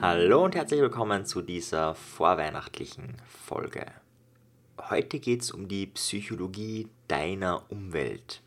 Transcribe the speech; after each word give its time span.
Hallo 0.00 0.42
und 0.42 0.54
herzlich 0.54 0.80
willkommen 0.80 1.26
zu 1.26 1.42
dieser 1.42 1.94
vorweihnachtlichen 1.94 3.16
Folge. 3.26 3.84
Heute 4.88 5.18
geht 5.18 5.42
es 5.42 5.50
um 5.50 5.68
die 5.68 5.86
Psychologie 5.88 6.88
deiner 7.08 7.70
Umwelt. 7.70 8.40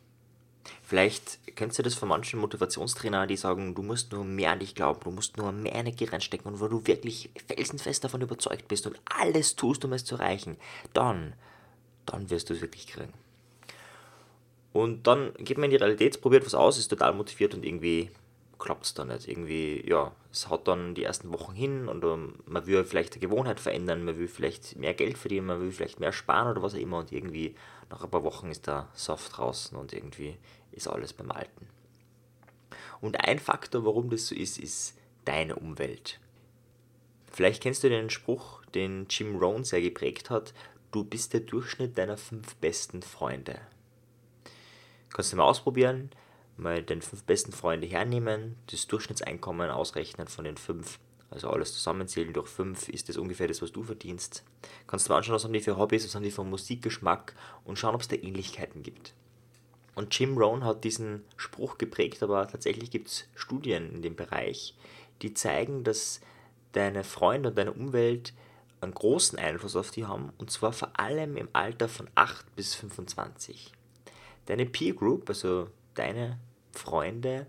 Vielleicht 0.82 1.56
kennst 1.56 1.78
du 1.78 1.84
das 1.84 1.94
von 1.94 2.10
manchen 2.10 2.40
Motivationstrainern, 2.40 3.28
die 3.28 3.38
sagen, 3.38 3.76
du 3.76 3.84
musst 3.84 4.12
nur 4.12 4.24
mehr 4.24 4.54
an 4.54 4.60
dich 4.60 4.74
glauben, 4.74 5.02
du 5.04 5.12
musst 5.12 5.38
nur 5.38 5.52
mehr 5.52 5.76
Energie 5.76 6.06
reinstecken 6.06 6.52
und 6.52 6.60
wo 6.60 6.68
du 6.68 6.88
wirklich 6.88 7.30
felsenfest 7.46 8.04
davon 8.04 8.22
überzeugt 8.22 8.68
bist 8.68 8.88
und 8.88 9.00
alles 9.06 9.56
tust, 9.56 9.86
um 9.86 9.94
es 9.94 10.04
zu 10.04 10.16
erreichen, 10.16 10.58
dann, 10.94 11.34
dann 12.08 12.32
wirst 12.32 12.50
du 12.50 12.56
es 12.56 12.62
wirklich 12.62 12.88
kriegen. 12.88 13.14
Und 14.78 15.08
dann 15.08 15.34
geht 15.40 15.58
man 15.58 15.66
in 15.66 15.72
die 15.72 15.78
Realität, 15.78 16.22
probiert 16.22 16.46
was 16.46 16.54
aus, 16.54 16.78
ist 16.78 16.90
total 16.90 17.12
motiviert 17.16 17.56
und 17.56 17.66
irgendwie 17.66 18.12
klappt 18.60 18.86
es 18.86 18.94
dann 18.94 19.08
nicht. 19.08 19.28
Irgendwie, 19.28 19.84
ja, 19.90 20.12
es 20.32 20.50
haut 20.50 20.68
dann 20.68 20.94
die 20.94 21.04
ersten 21.04 21.34
Wochen 21.34 21.56
hin 21.56 21.88
und 21.88 22.06
um, 22.06 22.36
man 22.46 22.68
will 22.68 22.84
vielleicht 22.84 23.14
eine 23.14 23.22
Gewohnheit 23.22 23.60
verändern, 23.60 24.06
man 24.06 24.20
will 24.20 24.28
vielleicht 24.28 24.76
mehr 24.76 24.94
Geld 24.94 25.18
verdienen, 25.18 25.48
man 25.48 25.62
will 25.62 25.72
vielleicht 25.72 26.00
mehr 26.00 26.12
sparen 26.12 26.52
oder 26.52 26.62
was 26.62 26.76
auch 26.76 26.80
immer 26.80 27.00
und 27.00 27.12
irgendwie 27.12 27.56
nach 27.90 28.04
ein 28.04 28.12
paar 28.12 28.24
Wochen 28.24 28.52
ist 28.52 28.68
der 28.68 28.88
Soft 28.94 29.36
draußen 29.38 29.76
und 29.76 29.94
irgendwie 29.94 30.38
ist 30.72 30.88
alles 30.88 31.12
beim 31.12 31.32
Alten. 31.32 31.68
Und 33.02 33.20
ein 33.28 33.40
Faktor, 33.40 33.84
warum 33.84 34.12
das 34.12 34.28
so 34.28 34.36
ist, 34.36 34.60
ist 34.60 34.96
deine 35.26 35.56
Umwelt. 35.56 36.20
Vielleicht 37.32 37.64
kennst 37.64 37.84
du 37.84 37.90
den 37.90 38.12
Spruch, 38.12 38.64
den 38.76 39.08
Jim 39.10 39.38
Rohn 39.38 39.64
sehr 39.64 39.82
geprägt 39.82 40.30
hat, 40.30 40.54
du 40.92 41.04
bist 41.04 41.34
der 41.34 41.40
Durchschnitt 41.40 41.98
deiner 41.98 42.18
fünf 42.18 42.56
besten 42.58 43.02
Freunde. 43.02 43.60
Kannst 45.14 45.32
du 45.32 45.38
mal 45.38 45.44
ausprobieren, 45.44 46.12
mal 46.58 46.82
den 46.84 47.02
fünf 47.02 47.24
besten 47.24 47.52
Freunde 47.52 47.88
hernehmen, 47.88 48.56
das 48.70 48.88
Durchschnittseinkommen 48.88 49.70
ausrechnen 49.70 50.28
von 50.28 50.46
den 50.46 50.58
fünf, 50.58 51.00
also 51.30 51.50
alles 51.50 51.74
zusammenzählen 51.74 52.34
durch 52.34 52.48
fünf, 52.48 52.90
ist 52.90 53.10
das 53.10 53.18
ungefähr 53.18 53.48
das, 53.48 53.62
was 53.62 53.72
du 53.72 53.84
verdienst. 53.84 54.44
Kannst 54.88 55.08
du 55.08 55.12
mal 55.12 55.18
anschauen, 55.18 55.36
was 55.36 55.44
haben 55.44 55.54
die 55.54 55.62
für 55.62 55.78
Hobbys, 55.78 56.06
was 56.06 56.16
haben 56.16 56.24
die 56.24 56.32
für 56.32 56.44
Musikgeschmack 56.44 57.36
und 57.64 57.78
schauen, 57.80 57.96
ob 57.96 58.02
es 58.02 58.08
da 58.08 58.16
Ähnlichkeiten 58.16 58.84
gibt. 58.84 59.14
Und 59.96 60.18
Jim 60.18 60.38
Rohn 60.38 60.64
hat 60.64 60.84
diesen 60.84 61.24
Spruch 61.38 61.78
geprägt, 61.78 62.22
aber 62.22 62.48
tatsächlich 62.48 62.92
gibt 62.92 63.08
es 63.08 63.28
Studien 63.34 63.92
in 63.92 64.02
dem 64.02 64.16
Bereich, 64.16 64.76
die 65.24 65.34
zeigen, 65.34 65.84
dass 65.84 66.22
deine 66.74 67.04
Freunde 67.04 67.50
und 67.50 67.58
deine 67.58 67.74
Umwelt 67.74 68.34
einen 68.82 68.94
großen 68.94 69.40
Einfluss 69.40 69.76
auf 69.76 69.90
die 69.90 70.06
haben, 70.06 70.32
und 70.38 70.52
zwar 70.52 70.72
vor 70.72 71.00
allem 71.00 71.36
im 71.36 71.50
Alter 71.54 71.90
von 71.90 72.08
8 72.14 72.56
bis 72.56 72.76
25. 72.76 73.72
Deine 74.48 74.66
Peer 74.66 74.94
Group, 74.94 75.30
also 75.30 75.70
deine 75.94 76.40
Freunde 76.72 77.48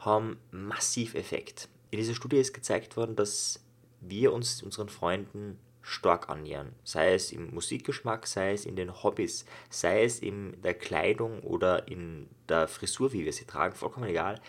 haben 0.00 0.38
massiv 0.50 1.14
Effekt. 1.14 1.68
In 1.90 1.98
dieser 1.98 2.14
Studie 2.14 2.38
ist 2.38 2.52
gezeigt 2.52 2.96
worden, 2.96 3.16
dass 3.16 3.60
wir 4.00 4.32
uns 4.32 4.62
unseren 4.62 4.88
Freunden 4.88 5.58
stark 5.82 6.28
annähern. 6.28 6.72
Sei 6.84 7.14
es 7.14 7.32
im 7.32 7.54
Musikgeschmack, 7.54 8.26
sei 8.26 8.52
es 8.52 8.66
in 8.66 8.76
den 8.76 9.02
Hobbys, 9.02 9.44
sei 9.70 10.04
es 10.04 10.18
in 10.18 10.60
der 10.62 10.74
Kleidung 10.74 11.40
oder 11.40 11.88
in 11.88 12.28
der 12.48 12.68
Frisur, 12.68 13.12
wie 13.12 13.24
wir 13.24 13.32
sie 13.32 13.44
tragen, 13.44 13.74
vollkommen 13.74 14.08
egal. 14.08 14.40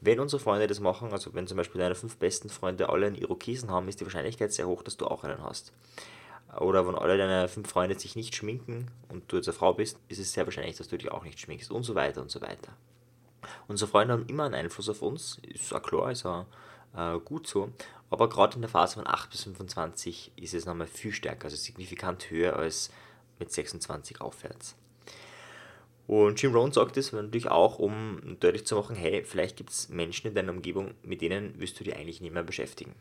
Wenn 0.00 0.20
unsere 0.20 0.40
Freunde 0.40 0.66
das 0.66 0.80
machen, 0.80 1.12
also 1.12 1.34
wenn 1.34 1.46
zum 1.46 1.56
Beispiel 1.56 1.80
deine 1.80 1.94
fünf 1.94 2.16
besten 2.16 2.50
Freunde 2.50 2.88
alle 2.88 3.06
einen 3.06 3.16
Irokesen 3.16 3.70
haben, 3.70 3.88
ist 3.88 4.00
die 4.00 4.04
Wahrscheinlichkeit 4.04 4.52
sehr 4.52 4.66
hoch, 4.66 4.82
dass 4.82 4.96
du 4.96 5.06
auch 5.06 5.24
einen 5.24 5.42
hast. 5.42 5.72
Oder 6.58 6.86
wenn 6.86 6.94
alle 6.94 7.16
deine 7.16 7.48
fünf 7.48 7.70
Freunde 7.70 7.98
sich 7.98 8.14
nicht 8.14 8.34
schminken 8.34 8.90
und 9.08 9.30
du 9.32 9.36
jetzt 9.36 9.48
eine 9.48 9.56
Frau 9.56 9.72
bist, 9.72 9.98
ist 10.08 10.18
es 10.18 10.32
sehr 10.32 10.44
wahrscheinlich, 10.46 10.76
dass 10.76 10.88
du 10.88 10.98
dich 10.98 11.10
auch 11.10 11.24
nicht 11.24 11.40
schminkst 11.40 11.70
und 11.70 11.84
so 11.84 11.94
weiter 11.94 12.20
und 12.20 12.30
so 12.30 12.40
weiter. 12.42 12.72
Unsere 13.68 13.90
Freunde 13.90 14.12
haben 14.14 14.26
immer 14.26 14.44
einen 14.44 14.54
Einfluss 14.54 14.88
auf 14.88 15.02
uns, 15.02 15.40
ist 15.42 15.74
auch 15.74 15.82
klar, 15.82 16.10
ist 16.10 16.26
auch 16.26 16.46
äh, 16.94 17.18
gut 17.18 17.46
so. 17.46 17.70
Aber 18.10 18.28
gerade 18.28 18.56
in 18.56 18.60
der 18.60 18.68
Phase 18.68 18.96
von 18.96 19.06
8 19.06 19.30
bis 19.30 19.44
25 19.44 20.32
ist 20.36 20.52
es 20.52 20.66
nochmal 20.66 20.86
viel 20.86 21.12
stärker, 21.12 21.44
also 21.44 21.56
signifikant 21.56 22.30
höher 22.30 22.56
als 22.56 22.90
mit 23.38 23.50
26 23.50 24.20
aufwärts. 24.20 24.76
Und 26.06 26.42
Jim 26.42 26.54
Rohn 26.54 26.72
sagt 26.72 26.98
es 26.98 27.12
natürlich 27.12 27.48
auch, 27.48 27.78
um 27.78 28.36
deutlich 28.40 28.66
zu 28.66 28.76
machen, 28.76 28.96
hey, 28.96 29.24
vielleicht 29.24 29.56
gibt 29.56 29.70
es 29.70 29.88
Menschen 29.88 30.26
in 30.26 30.34
deiner 30.34 30.52
Umgebung, 30.52 30.92
mit 31.02 31.22
denen 31.22 31.58
wirst 31.58 31.80
du 31.80 31.84
dich 31.84 31.96
eigentlich 31.96 32.20
nicht 32.20 32.34
mehr 32.34 32.42
beschäftigen. 32.42 32.94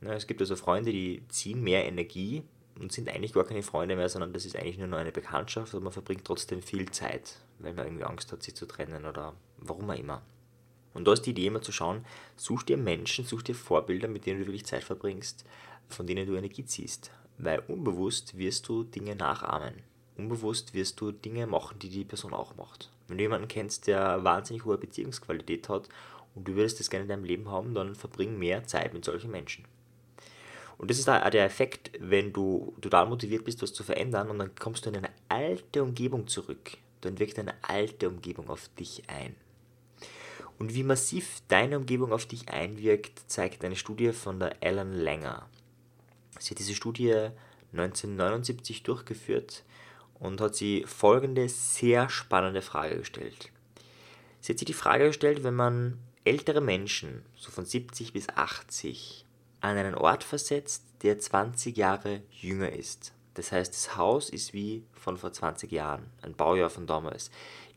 Ja, 0.00 0.14
es 0.14 0.26
gibt 0.26 0.40
also 0.40 0.56
Freunde, 0.56 0.90
die 0.90 1.22
ziehen 1.28 1.62
mehr 1.62 1.84
Energie 1.84 2.42
und 2.78 2.92
sind 2.92 3.08
eigentlich 3.08 3.32
gar 3.32 3.44
keine 3.44 3.62
Freunde 3.62 3.96
mehr, 3.96 4.08
sondern 4.08 4.32
das 4.32 4.44
ist 4.44 4.56
eigentlich 4.56 4.78
nur 4.78 4.88
noch 4.88 4.98
eine 4.98 5.12
Bekanntschaft 5.12 5.74
und 5.74 5.84
man 5.84 5.92
verbringt 5.92 6.24
trotzdem 6.24 6.62
viel 6.62 6.90
Zeit, 6.90 7.36
weil 7.58 7.74
man 7.74 7.86
irgendwie 7.86 8.04
Angst 8.04 8.32
hat, 8.32 8.42
sie 8.42 8.54
zu 8.54 8.66
trennen 8.66 9.04
oder 9.04 9.34
warum 9.58 9.90
auch 9.90 9.98
immer. 9.98 10.22
Und 10.94 11.06
da 11.06 11.12
ist 11.12 11.22
die 11.22 11.30
Idee 11.30 11.46
immer 11.46 11.62
zu 11.62 11.72
schauen, 11.72 12.04
such 12.36 12.64
dir 12.64 12.76
Menschen, 12.76 13.24
such 13.24 13.42
dir 13.42 13.54
Vorbilder, 13.54 14.08
mit 14.08 14.26
denen 14.26 14.40
du 14.40 14.46
wirklich 14.46 14.66
Zeit 14.66 14.84
verbringst, 14.84 15.44
von 15.88 16.06
denen 16.06 16.26
du 16.26 16.34
Energie 16.34 16.64
ziehst. 16.64 17.10
Weil 17.38 17.60
unbewusst 17.68 18.36
wirst 18.36 18.68
du 18.68 18.84
Dinge 18.84 19.16
nachahmen. 19.16 19.74
Unbewusst 20.16 20.74
wirst 20.74 21.00
du 21.00 21.12
Dinge 21.12 21.46
machen, 21.46 21.78
die 21.78 21.88
die 21.88 22.04
Person 22.04 22.34
auch 22.34 22.56
macht. 22.56 22.90
Wenn 23.08 23.16
du 23.16 23.24
jemanden 23.24 23.48
kennst, 23.48 23.86
der 23.86 24.22
wahnsinnig 24.22 24.64
hohe 24.64 24.76
Beziehungsqualität 24.76 25.68
hat 25.68 25.88
und 26.34 26.46
du 26.46 26.54
würdest 26.54 26.80
das 26.80 26.90
gerne 26.90 27.04
in 27.04 27.08
deinem 27.08 27.24
Leben 27.24 27.48
haben, 27.50 27.74
dann 27.74 27.94
verbring 27.94 28.38
mehr 28.38 28.66
Zeit 28.66 28.92
mit 28.92 29.04
solchen 29.04 29.30
Menschen. 29.30 29.64
Und 30.82 30.90
das 30.90 30.98
ist 30.98 31.08
auch 31.08 31.30
der 31.30 31.44
Effekt, 31.44 31.92
wenn 32.00 32.32
du 32.32 32.74
total 32.80 33.06
motiviert 33.06 33.44
bist, 33.44 33.62
was 33.62 33.72
zu 33.72 33.84
verändern 33.84 34.28
und 34.30 34.40
dann 34.40 34.52
kommst 34.56 34.84
du 34.84 34.90
in 34.90 34.96
eine 34.96 35.10
alte 35.28 35.80
Umgebung 35.80 36.26
zurück. 36.26 36.72
Dann 37.02 37.20
wirkt 37.20 37.38
eine 37.38 37.54
alte 37.62 38.08
Umgebung 38.08 38.50
auf 38.50 38.68
dich 38.76 39.04
ein. 39.06 39.36
Und 40.58 40.74
wie 40.74 40.82
massiv 40.82 41.40
deine 41.46 41.78
Umgebung 41.78 42.12
auf 42.12 42.26
dich 42.26 42.48
einwirkt, 42.48 43.12
zeigt 43.28 43.64
eine 43.64 43.76
Studie 43.76 44.10
von 44.10 44.40
der 44.40 44.60
Ellen 44.60 44.92
Langer. 44.92 45.48
Sie 46.40 46.50
hat 46.50 46.58
diese 46.58 46.74
Studie 46.74 47.28
1979 47.70 48.82
durchgeführt 48.82 49.62
und 50.18 50.40
hat 50.40 50.56
sie 50.56 50.82
folgende 50.88 51.48
sehr 51.48 52.08
spannende 52.08 52.60
Frage 52.60 52.98
gestellt. 52.98 53.52
Sie 54.40 54.52
hat 54.52 54.58
sich 54.58 54.66
die 54.66 54.72
Frage 54.72 55.06
gestellt, 55.06 55.44
wenn 55.44 55.54
man 55.54 56.00
ältere 56.24 56.60
Menschen, 56.60 57.24
so 57.36 57.52
von 57.52 57.64
70 57.64 58.12
bis 58.12 58.28
80, 58.30 59.26
an 59.62 59.78
einen 59.78 59.94
Ort 59.94 60.22
versetzt, 60.22 60.84
der 61.02 61.18
20 61.18 61.76
Jahre 61.76 62.20
jünger 62.30 62.70
ist. 62.70 63.14
Das 63.34 63.50
heißt, 63.50 63.72
das 63.72 63.96
Haus 63.96 64.28
ist 64.28 64.52
wie 64.52 64.84
von 64.92 65.16
vor 65.16 65.32
20 65.32 65.72
Jahren, 65.72 66.10
ein 66.20 66.34
Baujahr 66.34 66.68
von 66.68 66.86
damals 66.86 67.30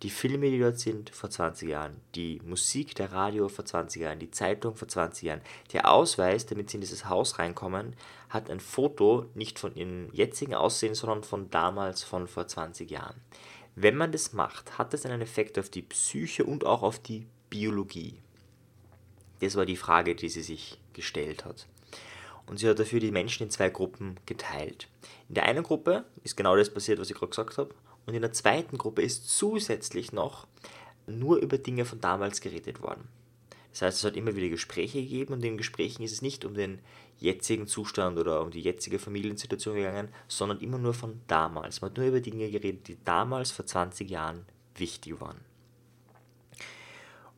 die 0.04 0.10
Filme, 0.10 0.50
die 0.50 0.60
dort 0.60 0.80
sind, 0.80 1.10
vor 1.10 1.30
20 1.30 1.70
Jahren, 1.70 2.02
die 2.16 2.42
Musik, 2.46 2.96
der 2.96 3.12
Radio 3.12 3.48
vor 3.48 3.66
20 3.66 4.02
Jahren, 4.02 4.20
die 4.20 4.32
Zeitung 4.32 4.76
vor 4.76 4.88
20 4.88 5.24
Jahren. 5.24 5.42
Der 5.74 5.92
Ausweis, 5.92 6.46
damit 6.46 6.70
sie 6.70 6.78
in 6.78 6.82
dieses 6.82 7.08
Haus 7.08 7.40
reinkommen, 7.40 7.96
hat 8.30 8.50
ein 8.50 8.60
Foto 8.60 9.26
nicht 9.34 9.58
von 9.58 9.76
ihrem 9.76 10.10
jetzigen 10.12 10.54
Aussehen, 10.54 10.96
sondern 10.96 11.24
von 11.24 11.50
damals, 11.50 12.04
von 12.04 12.28
vor 12.28 12.48
20 12.48 12.90
Jahren. 12.92 13.16
Wenn 13.76 13.96
man 13.96 14.12
das 14.12 14.34
macht, 14.34 14.78
hat 14.78 14.94
das 14.94 15.06
einen 15.06 15.22
Effekt 15.22 15.58
auf 15.60 15.70
die 15.70 15.82
Psyche 15.82 16.44
und 16.44 16.66
auch 16.66 16.84
auf 16.84 17.00
die 17.00 17.26
Biologie. 17.50 18.20
Das 19.40 19.56
war 19.56 19.66
die 19.66 19.76
Frage, 19.76 20.16
die 20.16 20.30
sie 20.30 20.44
sich 20.44 20.80
gestellt 20.94 21.46
hat. 21.46 21.68
Und 22.48 22.60
sie 22.60 22.70
hat 22.70 22.80
dafür 22.80 23.00
die 23.00 23.12
Menschen 23.12 23.44
in 23.44 23.50
zwei 23.50 23.70
Gruppen 23.70 24.20
geteilt. 24.26 24.88
In 25.30 25.36
der 25.36 25.46
einen 25.46 25.64
Gruppe 25.64 26.06
ist 26.24 26.38
genau 26.38 26.56
das 26.56 26.74
passiert, 26.74 27.00
was 27.00 27.10
ich 27.10 27.16
gerade 27.16 27.32
gesagt 27.32 27.58
habe. 27.58 27.74
Und 28.06 28.14
in 28.14 28.22
der 28.22 28.34
zweiten 28.34 28.78
Gruppe 28.78 29.02
ist 29.02 29.30
zusätzlich 29.30 30.12
noch 30.12 30.48
nur 31.08 31.38
über 31.38 31.58
Dinge 31.58 31.86
von 31.86 32.02
damals 32.02 32.42
geredet 32.42 32.82
worden. 32.82 33.08
Das 33.72 33.82
heißt, 33.82 33.98
es 33.98 34.04
hat 34.06 34.16
immer 34.16 34.36
wieder 34.36 34.48
Gespräche 34.48 35.02
gegeben 35.02 35.34
und 35.34 35.40
in 35.40 35.52
den 35.52 35.58
Gesprächen 35.58 36.04
ist 36.04 36.14
es 36.14 36.22
nicht 36.22 36.46
um 36.46 36.54
den 36.54 36.80
jetzigen 37.20 37.68
Zustand 37.68 38.18
oder 38.18 38.42
um 38.42 38.52
die 38.52 38.62
jetzige 38.62 39.00
Familiensituation 39.00 39.76
gegangen, 39.76 40.10
sondern 40.28 40.60
immer 40.60 40.78
nur 40.78 40.94
von 40.94 41.20
damals. 41.28 41.82
Man 41.82 41.92
hat 41.92 41.98
nur 41.98 42.08
über 42.08 42.22
Dinge 42.22 42.50
geredet, 42.50 42.88
die 42.88 42.98
damals 43.04 43.52
vor 43.52 43.66
20 43.66 44.10
Jahren 44.10 44.46
wichtig 44.76 45.20
waren. 45.20 45.42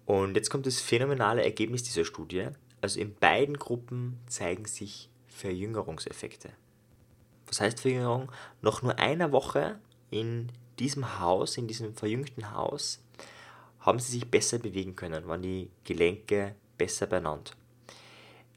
Und 0.06 0.36
jetzt 0.36 0.50
kommt 0.50 0.66
das 0.66 0.80
phänomenale 0.80 1.44
Ergebnis 1.44 1.84
dieser 1.84 2.06
Studie. 2.06 2.50
Also 2.82 3.00
in 3.00 3.16
beiden 3.16 3.58
Gruppen 3.58 4.20
zeigen 4.28 4.66
sich 4.66 5.10
Verjüngerungseffekte. 5.28 6.52
Was 7.48 7.62
heißt 7.62 7.80
Verjüngerung? 7.80 8.32
Nach 8.62 8.82
nur 8.82 8.98
einer 9.00 9.32
Woche 9.32 9.80
in 10.10 10.52
diesem 10.80 11.20
Haus, 11.20 11.58
in 11.58 11.68
diesem 11.68 11.96
verjüngten 11.96 12.52
Haus, 12.52 13.04
haben 13.80 14.00
sie 14.00 14.12
sich 14.12 14.30
besser 14.30 14.60
bewegen 14.60 14.96
können, 14.96 15.28
waren 15.28 15.42
die 15.42 15.70
Gelenke 15.84 16.56
besser 16.78 17.08
beieinander. 17.08 17.52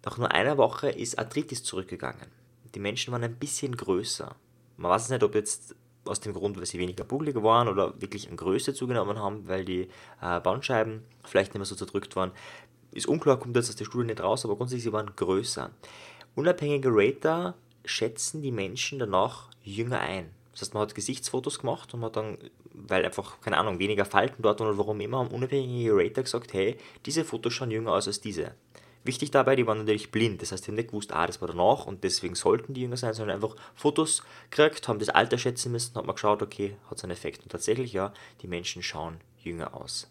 Nach 0.05 0.19
nur 0.19 0.33
einer 0.33 0.57
Woche 0.57 0.91
ist 0.91 1.19
Arthritis 1.19 1.63
zurückgegangen. 1.63 2.27
Die 2.75 2.81
Menschen 2.81 3.13
waren 3.13 3.25
ein 3.25 3.37
bisschen 3.37 3.77
größer. 3.77 4.35
Man 4.77 4.91
weiß 4.91 5.11
nicht, 5.11 5.23
ob 5.23 5.35
jetzt 5.35 5.75
aus 6.05 6.21
dem 6.21 6.33
Grund, 6.33 6.57
weil 6.57 6.67
sie 6.67 6.79
weniger 6.79 7.05
bucklig 7.05 7.37
waren 7.37 7.69
oder 7.69 8.01
wirklich 8.01 8.29
an 8.31 8.37
Größe 8.37 8.73
zugenommen 8.73 9.19
haben, 9.19 9.47
weil 9.47 9.65
die 9.65 9.89
äh, 10.23 10.41
Bandscheiben 10.41 11.05
vielleicht 11.25 11.53
nicht 11.53 11.59
mehr 11.59 11.67
so 11.67 11.75
zerdrückt 11.75 12.17
waren. 12.17 12.33
Ist 12.93 13.07
unklar, 13.07 13.39
kommt 13.39 13.57
jetzt 13.57 13.69
aus 13.69 13.77
der 13.77 13.85
Studie 13.85 14.07
nicht 14.07 14.21
raus, 14.21 14.45
aber 14.45 14.57
grundsätzlich 14.57 14.85
sie 14.85 14.93
waren 14.93 15.15
größer. 15.15 15.71
Unabhängige 16.35 16.91
Rater 16.91 17.55
schätzen 17.85 18.43
die 18.43 18.53
Menschen 18.53 18.99
danach 18.99 19.49
jünger 19.63 20.01
ein 20.01 20.31
Das 20.53 20.63
heißt, 20.63 20.75
man 20.75 20.83
hat 20.83 20.95
Gesichtsfotos 20.95 21.61
gemacht 21.61 21.93
und 21.95 22.01
man 22.01 22.09
hat 22.09 22.17
dann, 22.17 22.39
weil 22.73 23.05
einfach, 23.05 23.41
keine 23.41 23.59
Ahnung, 23.59 23.79
weniger 23.79 24.05
Falten 24.05 24.43
dort 24.43 24.61
oder 24.61 24.77
warum 24.77 25.01
immer, 25.01 25.19
haben 25.19 25.29
unabhängige 25.29 25.97
Rater 25.97 26.23
gesagt, 26.23 26.53
hey, 26.53 26.77
diese 27.07 27.25
Fotos 27.25 27.53
schauen 27.53 27.71
jünger 27.71 27.93
aus 27.93 28.07
als 28.07 28.21
diese. 28.21 28.55
Wichtig 29.03 29.31
dabei, 29.31 29.57
die 29.57 29.67
waren 29.67 29.79
natürlich 29.79 30.11
blind, 30.11 30.43
das 30.43 30.53
heißt, 30.53 30.67
die 30.67 30.73
haben 30.73 30.77
nicht 30.77 30.89
gewusst, 30.91 31.13
ah, 31.15 31.27
das 31.27 31.41
war 31.41 31.49
danach 31.49 31.87
und 31.87 32.05
deswegen 32.05 32.35
sollten 32.35 32.75
die 32.75 32.83
jünger 32.83 32.99
sein, 32.99 33.15
sondern 33.15 33.37
einfach 33.37 33.57
Fotos 33.75 34.23
gekriegt, 34.51 34.89
haben 34.89 34.99
das 34.99 35.09
Alter 35.09 35.39
schätzen 35.39 35.73
müssen, 35.73 35.95
hat 35.95 36.05
man 36.05 36.15
geschaut, 36.15 36.43
okay, 36.43 36.77
hat 36.91 36.99
es 36.99 37.05
einen 37.05 37.13
Effekt. 37.13 37.43
Und 37.43 37.51
tatsächlich, 37.51 37.95
ja, 37.95 38.13
die 38.43 38.47
Menschen 38.47 38.83
schauen 38.83 39.21
jünger 39.43 39.75
aus. 39.75 40.11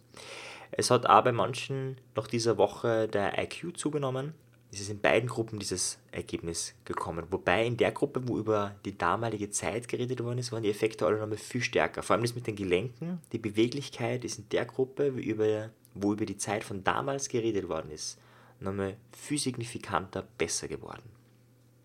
Es 0.72 0.92
hat 0.92 1.08
auch 1.08 1.24
bei 1.24 1.32
manchen 1.32 1.98
nach 2.16 2.28
dieser 2.28 2.58
Woche 2.58 3.08
der 3.08 3.42
IQ 3.42 3.78
zugenommen. 3.78 4.34
Es 4.72 4.80
ist 4.80 4.90
in 4.92 5.02
beiden 5.02 5.28
Gruppen 5.28 5.58
dieses 5.58 5.98
Ergebnis 6.12 6.76
gekommen. 6.86 7.26
Wobei 7.32 7.66
in 7.66 7.76
der 7.76 7.92
Gruppe, 7.92 8.28
wo 8.28 8.38
über 8.38 8.76
die 8.86 8.96
damalige 8.96 9.50
Zeit 9.50 9.88
geredet 9.88 10.24
worden 10.24 10.38
ist, 10.38 10.52
waren 10.52 10.62
die 10.62 10.70
Effekte 10.70 11.08
alle 11.08 11.18
nochmal 11.18 11.38
viel 11.38 11.62
stärker. 11.62 12.04
Vor 12.04 12.14
allem 12.14 12.24
das 12.24 12.36
mit 12.36 12.46
den 12.46 12.56
Gelenken, 12.56 13.20
die 13.32 13.40
Beweglichkeit 13.40 14.24
ist 14.24 14.38
in 14.38 14.50
der 14.50 14.66
Gruppe, 14.66 15.16
wo 15.16 15.20
über, 15.20 15.72
wo 15.96 16.14
über 16.14 16.26
die 16.26 16.38
Zeit 16.38 16.64
von 16.64 16.84
damals 16.84 17.30
geredet 17.30 17.68
worden 17.68 17.90
ist, 17.90 18.20
nochmal 18.60 18.98
viel 19.12 19.40
signifikanter 19.40 20.28
besser 20.38 20.68
geworden. 20.68 21.10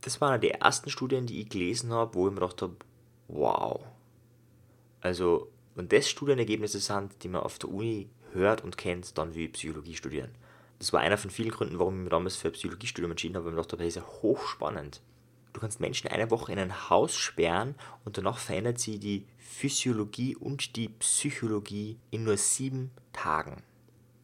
Das 0.03 0.21
waren 0.21 0.41
die 0.41 0.51
ersten 0.51 0.91
Studien, 0.91 1.25
die 1.25 1.41
ich 1.41 1.49
gelesen 1.49 1.91
habe, 1.91 2.15
wo 2.15 2.27
ich 2.27 2.35
mir 2.35 2.41
gedacht 2.41 2.61
habe, 2.61 2.77
wow. 3.29 3.81
Also, 5.01 5.49
wenn 5.75 5.89
das 5.89 6.11
Studienergebnisse 6.11 6.81
sind, 6.81 7.23
die 7.23 7.29
man 7.29 7.43
auf 7.43 7.59
der 7.59 7.71
Uni 7.71 8.11
hört 8.35 8.63
und 8.63 8.77
kennt, 8.77 9.17
dann 9.19 9.35
will 9.35 9.47
ich 9.47 9.53
Psychologie 9.53 9.97
studieren. 9.97 10.31
Das 10.79 10.93
war 10.93 11.01
einer 11.01 11.19
von 11.19 11.31
vielen 11.31 11.51
Gründen, 11.51 11.79
warum 11.79 11.95
ich 11.95 12.01
mich 12.03 12.11
damals 12.11 12.37
für 12.37 12.49
ein 12.49 12.53
Psychologiestudium 12.53 13.13
entschieden 13.13 13.37
habe, 13.37 13.47
weil 13.47 13.53
ich 13.53 13.57
mir 13.57 13.63
gedacht 13.63 13.81
das 13.81 13.87
ist 13.87 13.97
ja 13.97 14.07
hochspannend. 14.23 15.01
Du 15.53 15.61
kannst 15.61 15.81
Menschen 15.81 16.11
eine 16.11 16.31
Woche 16.31 16.53
in 16.53 16.59
ein 16.59 16.91
Haus 16.91 17.17
sperren 17.17 17.77
und 18.05 18.19
danach 18.19 18.39
verändert 18.39 18.81
sie 18.81 18.99
die 18.99 19.25
Physiologie 19.39 20.35
und 20.35 20.75
die 20.75 20.89
Psychologie 20.89 21.97
in 22.11 22.25
nur 22.25 22.37
sieben 22.37 22.91
Tagen. 23.13 23.63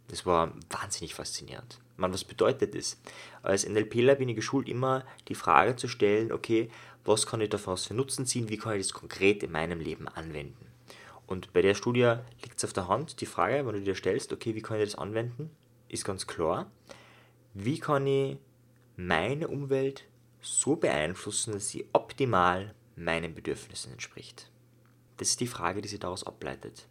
Das 0.08 0.26
war 0.26 0.52
wahnsinnig 0.70 1.14
faszinierend. 1.14 1.78
Man, 1.96 2.12
was 2.12 2.24
bedeutet 2.24 2.74
das? 2.74 3.00
Als 3.42 3.68
NLPler 3.68 4.16
bin 4.16 4.28
ich 4.28 4.34
geschult, 4.34 4.68
immer 4.68 5.04
die 5.28 5.36
Frage 5.36 5.76
zu 5.76 5.86
stellen, 5.86 6.32
okay, 6.32 6.68
was 7.04 7.26
kann 7.26 7.40
ich 7.40 7.50
davon 7.50 7.76
für 7.76 7.94
Nutzen 7.94 8.26
ziehen, 8.26 8.48
wie 8.48 8.56
kann 8.56 8.74
ich 8.74 8.88
das 8.88 8.92
konkret 8.92 9.44
in 9.44 9.52
meinem 9.52 9.78
Leben 9.78 10.08
anwenden? 10.08 10.69
Und 11.30 11.52
bei 11.52 11.62
der 11.62 11.74
Studie 11.74 12.16
liegt 12.42 12.58
es 12.58 12.64
auf 12.64 12.72
der 12.72 12.88
Hand, 12.88 13.20
die 13.20 13.26
Frage, 13.26 13.64
wenn 13.64 13.74
du 13.74 13.82
dir 13.82 13.94
stellst, 13.94 14.32
okay, 14.32 14.56
wie 14.56 14.62
kann 14.62 14.80
ich 14.80 14.84
das 14.90 14.98
anwenden, 14.98 15.48
ist 15.86 16.04
ganz 16.04 16.26
klar. 16.26 16.72
Wie 17.54 17.78
kann 17.78 18.04
ich 18.04 18.36
meine 18.96 19.46
Umwelt 19.46 20.08
so 20.40 20.74
beeinflussen, 20.74 21.52
dass 21.52 21.68
sie 21.68 21.86
optimal 21.92 22.74
meinen 22.96 23.32
Bedürfnissen 23.32 23.92
entspricht? 23.92 24.50
Das 25.18 25.28
ist 25.28 25.38
die 25.38 25.46
Frage, 25.46 25.80
die 25.80 25.88
sich 25.88 26.00
daraus 26.00 26.26
ableitet. 26.26 26.88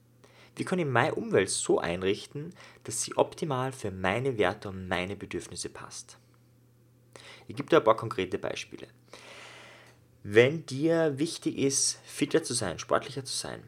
Wie 0.55 0.63
kann 0.63 0.79
ich 0.79 0.85
meine 0.85 1.15
Umwelt 1.15 1.49
so 1.49 1.79
einrichten, 1.79 2.53
dass 2.85 3.01
sie 3.01 3.17
optimal 3.17 3.73
für 3.73 3.91
meine 3.91 4.37
Werte 4.37 4.69
und 4.69 4.87
meine 4.87 5.17
Bedürfnisse 5.17 5.67
passt? 5.67 6.17
Ich 7.49 7.57
gebe 7.57 7.67
dir 7.67 7.79
ein 7.79 7.83
paar 7.83 7.97
konkrete 7.97 8.37
Beispiele. 8.37 8.87
Wenn 10.23 10.65
dir 10.65 11.19
wichtig 11.19 11.57
ist, 11.57 11.99
fitter 12.05 12.41
zu 12.41 12.53
sein, 12.53 12.79
sportlicher 12.79 13.25
zu 13.25 13.35
sein, 13.35 13.65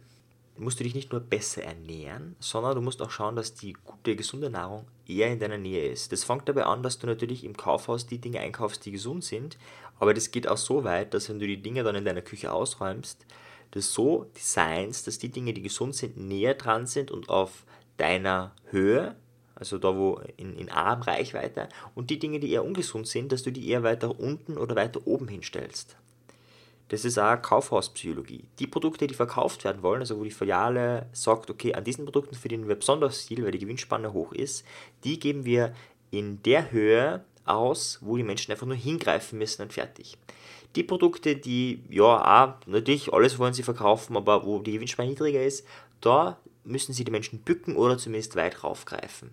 musst 0.61 0.79
du 0.79 0.83
dich 0.83 0.95
nicht 0.95 1.11
nur 1.11 1.21
besser 1.21 1.63
ernähren, 1.63 2.35
sondern 2.39 2.75
du 2.75 2.81
musst 2.81 3.01
auch 3.01 3.11
schauen, 3.11 3.35
dass 3.35 3.53
die 3.53 3.73
gute, 3.73 4.15
gesunde 4.15 4.49
Nahrung 4.49 4.85
eher 5.07 5.31
in 5.31 5.39
deiner 5.39 5.57
Nähe 5.57 5.89
ist. 5.89 6.11
Das 6.11 6.23
fängt 6.23 6.47
dabei 6.47 6.65
an, 6.65 6.83
dass 6.83 6.99
du 6.99 7.07
natürlich 7.07 7.43
im 7.43 7.57
Kaufhaus 7.57 8.05
die 8.05 8.19
Dinge 8.19 8.39
einkaufst, 8.39 8.85
die 8.85 8.91
gesund 8.91 9.23
sind, 9.23 9.57
aber 9.99 10.13
das 10.13 10.31
geht 10.31 10.47
auch 10.47 10.57
so 10.57 10.83
weit, 10.83 11.13
dass 11.13 11.29
wenn 11.29 11.39
du 11.39 11.47
die 11.47 11.61
Dinge 11.61 11.83
dann 11.83 11.95
in 11.95 12.05
deiner 12.05 12.21
Küche 12.21 12.51
ausräumst, 12.51 13.25
das 13.71 13.93
so 13.93 14.27
designst, 14.35 15.07
dass 15.07 15.17
die 15.17 15.29
Dinge, 15.29 15.53
die 15.53 15.61
gesund 15.61 15.95
sind, 15.95 16.17
näher 16.17 16.53
dran 16.53 16.85
sind 16.85 17.11
und 17.11 17.29
auf 17.29 17.65
deiner 17.97 18.53
Höhe, 18.69 19.15
also 19.55 19.77
da 19.77 19.95
wo 19.95 20.21
in, 20.37 20.55
in 20.57 20.69
Armreichweite, 20.69 21.69
und 21.95 22.09
die 22.09 22.19
Dinge, 22.19 22.39
die 22.39 22.51
eher 22.51 22.65
ungesund 22.65 23.07
sind, 23.07 23.31
dass 23.31 23.43
du 23.43 23.51
die 23.51 23.69
eher 23.69 23.83
weiter 23.83 24.19
unten 24.19 24.57
oder 24.57 24.75
weiter 24.75 25.05
oben 25.05 25.27
hinstellst. 25.27 25.95
Das 26.91 27.05
ist 27.05 27.17
auch 27.17 27.41
Kaufhauspsychologie. 27.41 28.43
Die 28.59 28.67
Produkte, 28.67 29.07
die 29.07 29.13
verkauft 29.13 29.63
werden 29.63 29.81
wollen, 29.81 30.01
also 30.01 30.19
wo 30.19 30.25
die 30.25 30.29
Filiale 30.29 31.07
sagt, 31.13 31.49
okay, 31.49 31.73
an 31.73 31.85
diesen 31.85 32.03
Produkten 32.03 32.35
verdienen 32.35 32.67
wir 32.67 32.75
besonders 32.75 33.21
viel, 33.21 33.45
weil 33.45 33.51
die 33.51 33.59
Gewinnspanne 33.59 34.11
hoch 34.11 34.33
ist, 34.33 34.65
die 35.05 35.17
geben 35.17 35.45
wir 35.45 35.73
in 36.09 36.43
der 36.43 36.69
Höhe 36.73 37.23
aus, 37.45 37.99
wo 38.01 38.17
die 38.17 38.23
Menschen 38.23 38.51
einfach 38.51 38.67
nur 38.67 38.75
hingreifen 38.75 39.39
müssen 39.39 39.61
und 39.61 39.71
fertig. 39.71 40.17
Die 40.75 40.83
Produkte, 40.83 41.37
die, 41.37 41.81
ja, 41.89 42.03
auch, 42.03 42.55
natürlich, 42.65 43.13
alles 43.13 43.39
wollen 43.39 43.53
sie 43.53 43.63
verkaufen, 43.63 44.17
aber 44.17 44.45
wo 44.45 44.59
die 44.59 44.73
Gewinnspanne 44.73 45.11
niedriger 45.11 45.41
ist, 45.41 45.65
da 46.01 46.39
müssen 46.65 46.91
sie 46.91 47.05
die 47.05 47.11
Menschen 47.11 47.39
bücken 47.39 47.77
oder 47.77 47.97
zumindest 47.97 48.35
weit 48.35 48.65
raufgreifen. 48.65 49.31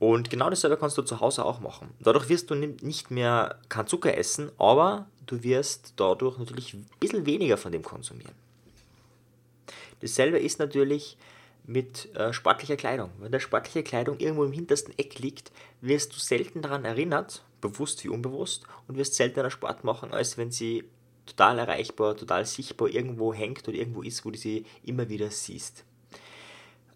Und 0.00 0.28
genau 0.28 0.50
dasselbe 0.50 0.76
kannst 0.76 0.98
du 0.98 1.02
zu 1.02 1.20
Hause 1.20 1.44
auch 1.44 1.60
machen. 1.60 1.90
Dadurch 2.00 2.28
wirst 2.28 2.50
du 2.50 2.56
nicht 2.56 3.12
mehr 3.12 3.60
kein 3.68 3.86
Zucker 3.86 4.18
essen, 4.18 4.50
aber 4.58 5.06
du 5.26 5.42
wirst 5.42 5.94
dadurch 5.96 6.38
natürlich 6.38 6.74
ein 6.74 6.86
bisschen 7.00 7.26
weniger 7.26 7.56
von 7.56 7.72
dem 7.72 7.82
konsumieren. 7.82 8.34
Dasselbe 10.00 10.38
ist 10.38 10.58
natürlich 10.58 11.16
mit 11.64 12.14
äh, 12.16 12.32
sportlicher 12.32 12.76
Kleidung. 12.76 13.10
Wenn 13.20 13.30
der 13.30 13.38
sportliche 13.40 13.84
Kleidung 13.84 14.18
irgendwo 14.18 14.44
im 14.44 14.52
hintersten 14.52 14.96
Eck 14.98 15.20
liegt, 15.20 15.52
wirst 15.80 16.14
du 16.14 16.18
selten 16.18 16.60
daran 16.60 16.84
erinnert, 16.84 17.42
bewusst 17.60 18.02
wie 18.02 18.08
unbewusst, 18.08 18.64
und 18.88 18.96
wirst 18.96 19.14
seltener 19.14 19.50
Sport 19.50 19.84
machen, 19.84 20.12
als 20.12 20.36
wenn 20.38 20.50
sie 20.50 20.84
total 21.24 21.60
erreichbar, 21.60 22.16
total 22.16 22.44
sichtbar 22.46 22.88
irgendwo 22.88 23.32
hängt 23.32 23.68
oder 23.68 23.76
irgendwo 23.76 24.02
ist, 24.02 24.24
wo 24.24 24.30
du 24.32 24.38
sie 24.38 24.66
immer 24.82 25.08
wieder 25.08 25.30
siehst. 25.30 25.84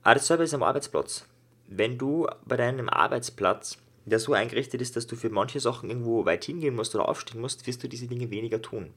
Aber 0.03 0.15
dasselbe 0.15 0.43
ist 0.43 0.55
am 0.55 0.65
Arbeitsplatz 0.65 1.25
wenn 1.69 1.99
du 1.99 2.29
bei 2.45 2.57
deinem 2.57 2.89
Arbeitsplatz, 2.89 3.79
der 4.07 4.21
so 4.21 4.33
eingerichtet 4.33 4.81
ist, 4.81 4.97
dass 4.97 5.07
du 5.07 5.17
für 5.17 5.31
manche 5.31 5.61
Sachen 5.61 5.91
irgendwo 5.91 6.25
weit 6.25 6.45
hingehen 6.45 6.77
musst 6.77 6.95
oder 6.95 7.09
aufstehen 7.09 7.41
musst, 7.41 7.67
wirst 7.67 7.83
du 7.83 7.89
diese 7.89 8.07
Dinge 8.07 8.31
weniger 8.31 8.63
tun. 8.63 8.95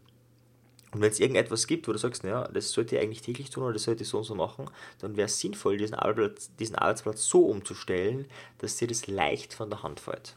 Und 0.91 1.01
wenn 1.01 1.11
es 1.11 1.19
irgendetwas 1.19 1.67
gibt, 1.67 1.87
wo 1.87 1.91
du 1.91 1.99
sagst, 1.99 2.23
naja, 2.23 2.47
das 2.47 2.71
sollte 2.71 2.95
ich 2.95 3.01
eigentlich 3.01 3.21
täglich 3.21 3.49
tun 3.49 3.63
oder 3.63 3.73
das 3.73 3.83
sollte 3.83 4.03
ich 4.03 4.09
so 4.09 4.19
und 4.19 4.23
so 4.23 4.35
machen, 4.35 4.69
dann 4.99 5.17
wäre 5.17 5.25
es 5.25 5.39
sinnvoll, 5.39 5.77
diesen 5.77 5.95
Arbeitsplatz, 5.95 6.51
diesen 6.57 6.75
Arbeitsplatz 6.75 7.25
so 7.25 7.45
umzustellen, 7.45 8.25
dass 8.59 8.77
dir 8.77 8.87
das 8.87 9.07
leicht 9.07 9.53
von 9.53 9.69
der 9.69 9.83
Hand 9.83 9.99
fällt. 9.99 10.35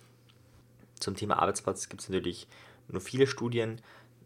Zum 1.00 1.16
Thema 1.16 1.38
Arbeitsplatz 1.38 1.88
gibt 1.88 2.02
es 2.02 2.08
natürlich 2.08 2.46
nur 2.88 3.00
viele 3.00 3.26
Studien. 3.26 3.80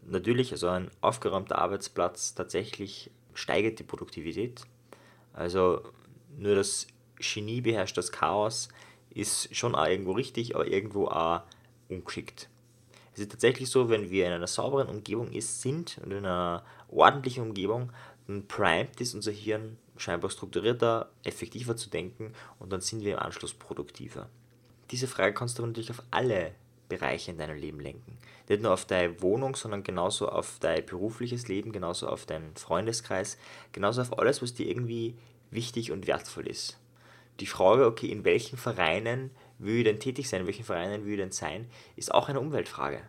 Natürlich, 0.05 0.51
also 0.51 0.67
ein 0.67 0.91
aufgeräumter 1.01 1.57
Arbeitsplatz 1.57 2.35
tatsächlich 2.35 3.09
steigert 3.33 3.79
die 3.79 3.83
Produktivität. 3.83 4.61
Also 5.33 5.81
nur 6.37 6.55
das 6.55 6.87
Genie 7.19 7.61
beherrscht 7.61 7.97
das 7.97 8.11
Chaos 8.11 8.69
ist 9.17 9.55
schon 9.55 9.75
auch 9.75 9.87
irgendwo 9.87 10.11
richtig, 10.11 10.55
aber 10.55 10.67
irgendwo 10.67 11.07
auch 11.07 11.41
ungeschickt. 11.89 12.49
Es 13.13 13.19
ist 13.19 13.31
tatsächlich 13.31 13.69
so, 13.69 13.89
wenn 13.89 14.11
wir 14.11 14.27
in 14.27 14.33
einer 14.33 14.47
sauberen 14.47 14.87
Umgebung 14.87 15.31
ist, 15.31 15.61
sind 15.61 15.99
und 16.03 16.11
in 16.11 16.25
einer 16.25 16.63
ordentlichen 16.89 17.43
Umgebung, 17.43 17.91
dann 18.27 18.47
primet 18.47 19.01
ist 19.01 19.15
unser 19.15 19.31
Hirn 19.31 19.77
scheinbar 19.95 20.29
strukturierter, 20.29 21.09
effektiver 21.23 21.75
zu 21.75 21.89
denken 21.89 22.33
und 22.59 22.71
dann 22.71 22.81
sind 22.81 23.03
wir 23.03 23.13
im 23.13 23.19
Anschluss 23.19 23.53
produktiver. 23.53 24.29
Diese 24.91 25.07
Frage 25.07 25.33
kannst 25.33 25.57
du 25.57 25.63
aber 25.63 25.67
natürlich 25.67 25.89
auf 25.89 26.03
alle 26.11 26.51
Bereiche 26.87 27.31
in 27.31 27.37
deinem 27.37 27.57
Leben 27.57 27.79
lenken. 27.79 28.17
Nicht 28.47 28.61
nur 28.61 28.71
auf 28.71 28.85
deine 28.85 29.21
Wohnung, 29.21 29.55
sondern 29.55 29.83
genauso 29.83 30.29
auf 30.29 30.57
dein 30.59 30.85
berufliches 30.85 31.47
Leben, 31.47 31.71
genauso 31.71 32.07
auf 32.07 32.25
deinen 32.25 32.55
Freundeskreis, 32.55 33.37
genauso 33.71 34.01
auf 34.01 34.17
alles, 34.19 34.41
was 34.41 34.53
dir 34.53 34.67
irgendwie 34.67 35.15
wichtig 35.49 35.91
und 35.91 36.07
wertvoll 36.07 36.47
ist 36.47 36.77
die 37.39 37.47
Frage, 37.47 37.85
okay, 37.85 38.07
in 38.07 38.23
welchen 38.25 38.57
Vereinen 38.57 39.31
will 39.59 39.77
ich 39.77 39.83
denn 39.83 39.99
tätig 39.99 40.29
sein, 40.29 40.41
in 40.41 40.47
welchen 40.47 40.65
Vereinen 40.65 41.05
will 41.05 41.13
ich 41.13 41.19
denn 41.19 41.31
sein, 41.31 41.67
ist 41.95 42.13
auch 42.13 42.29
eine 42.29 42.39
Umweltfrage. 42.39 43.01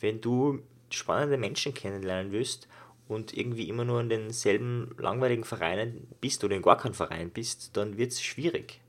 Wenn 0.00 0.20
du 0.20 0.60
spannende 0.90 1.36
Menschen 1.36 1.74
kennenlernen 1.74 2.32
willst 2.32 2.68
und 3.08 3.36
irgendwie 3.36 3.68
immer 3.68 3.84
nur 3.84 4.00
in 4.00 4.08
denselben 4.08 4.94
langweiligen 4.98 5.44
Vereinen 5.44 6.06
bist 6.20 6.42
oder 6.44 6.56
in 6.56 6.62
gar 6.62 6.78
keinem 6.78 6.94
Verein 6.94 7.30
bist, 7.30 7.76
dann 7.76 7.96
wird 7.96 8.12
es 8.12 8.22
schwierig. 8.22 8.80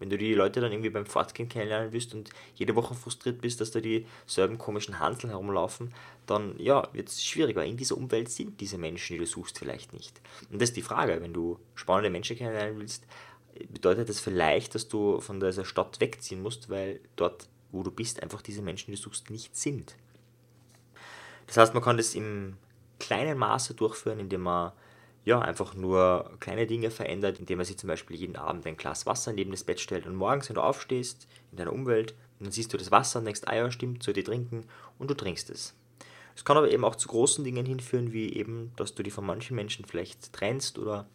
Wenn 0.00 0.10
du 0.10 0.18
die 0.18 0.34
Leute 0.34 0.60
dann 0.60 0.72
irgendwie 0.72 0.90
beim 0.90 1.06
Fortgehen 1.06 1.48
kennenlernen 1.48 1.92
willst 1.92 2.14
und 2.14 2.30
jede 2.56 2.74
Woche 2.74 2.94
frustriert 2.94 3.40
bist, 3.40 3.60
dass 3.60 3.70
da 3.70 3.80
dieselben 3.80 4.58
komischen 4.58 4.98
Handeln 4.98 5.30
herumlaufen, 5.30 5.94
dann 6.26 6.58
ja, 6.58 6.88
wird 6.92 7.08
es 7.08 7.24
schwierig, 7.24 7.56
weil 7.56 7.68
in 7.68 7.76
dieser 7.76 7.96
Umwelt 7.96 8.28
sind 8.28 8.60
diese 8.60 8.76
Menschen, 8.76 9.14
die 9.14 9.20
du 9.20 9.26
suchst, 9.26 9.58
vielleicht 9.58 9.92
nicht. 9.92 10.20
Und 10.50 10.60
das 10.60 10.70
ist 10.70 10.76
die 10.76 10.82
Frage, 10.82 11.20
wenn 11.20 11.32
du 11.32 11.58
spannende 11.74 12.10
Menschen 12.10 12.36
kennenlernen 12.36 12.78
willst, 12.78 13.06
bedeutet 13.72 14.08
das 14.08 14.20
vielleicht, 14.20 14.74
dass 14.74 14.88
du 14.88 15.20
von 15.20 15.40
dieser 15.40 15.64
Stadt 15.64 16.00
wegziehen 16.00 16.42
musst, 16.42 16.70
weil 16.70 17.00
dort, 17.16 17.48
wo 17.72 17.82
du 17.82 17.90
bist, 17.90 18.22
einfach 18.22 18.42
diese 18.42 18.62
Menschen, 18.62 18.90
die 18.90 18.96
du 18.96 19.02
suchst, 19.02 19.30
nicht 19.30 19.56
sind. 19.56 19.96
Das 21.46 21.56
heißt, 21.56 21.74
man 21.74 21.82
kann 21.82 21.96
das 21.96 22.14
im 22.14 22.56
kleinen 22.98 23.38
Maße 23.38 23.74
durchführen, 23.74 24.20
indem 24.20 24.42
man 24.42 24.72
ja, 25.24 25.40
einfach 25.40 25.74
nur 25.74 26.36
kleine 26.38 26.66
Dinge 26.66 26.90
verändert, 26.90 27.38
indem 27.38 27.58
man 27.58 27.64
sich 27.64 27.78
zum 27.78 27.88
Beispiel 27.88 28.16
jeden 28.16 28.36
Abend 28.36 28.66
ein 28.66 28.76
Glas 28.76 29.06
Wasser 29.06 29.32
neben 29.32 29.52
das 29.52 29.64
Bett 29.64 29.80
stellt 29.80 30.06
und 30.06 30.14
morgens, 30.14 30.48
wenn 30.48 30.56
du 30.56 30.62
aufstehst, 30.62 31.26
in 31.50 31.56
deiner 31.56 31.72
Umwelt, 31.72 32.14
dann 32.40 32.52
siehst 32.52 32.72
du 32.72 32.76
das 32.76 32.90
Wasser 32.90 33.20
und 33.20 33.24
denkst, 33.24 33.40
ah 33.46 33.54
ja, 33.54 33.70
stimmt, 33.70 34.02
soll 34.02 34.18
ich 34.18 34.24
trinken, 34.24 34.66
und 34.98 35.10
du 35.10 35.14
trinkst 35.14 35.48
es. 35.48 35.74
Es 36.36 36.44
kann 36.44 36.56
aber 36.56 36.70
eben 36.70 36.84
auch 36.84 36.96
zu 36.96 37.08
großen 37.08 37.42
Dingen 37.42 37.64
hinführen, 37.64 38.12
wie 38.12 38.34
eben, 38.34 38.72
dass 38.76 38.94
du 38.94 39.02
dich 39.02 39.14
von 39.14 39.24
manchen 39.24 39.54
Menschen 39.56 39.86
vielleicht 39.86 40.32
trennst 40.32 40.78
oder 40.78 41.06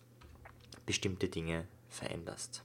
bestimmte 0.85 1.27
Dinge 1.27 1.67
veränderst. 1.89 2.63